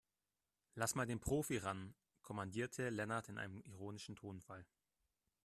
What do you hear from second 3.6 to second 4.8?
ironischen Tonfall.